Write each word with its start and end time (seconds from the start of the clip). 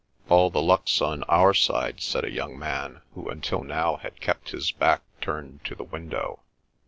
"All 0.29 0.49
the 0.49 0.63
luck's 0.63 0.99
on 0.99 1.21
our 1.25 1.53
side," 1.53 2.01
said 2.01 2.23
a 2.25 2.31
young 2.31 2.57
man 2.57 3.01
who 3.13 3.29
until 3.29 3.63
now 3.63 3.97
had 3.97 4.19
kept 4.19 4.49
his 4.49 4.71
back 4.71 5.03
turned 5.21 5.63
to 5.65 5.75
the 5.75 5.83
window. 5.83 6.39